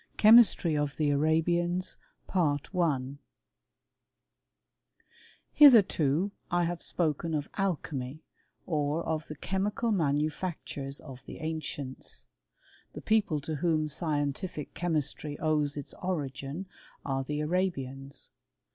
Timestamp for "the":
0.97-1.11, 9.27-9.35, 11.27-11.37, 12.93-13.01, 17.23-17.43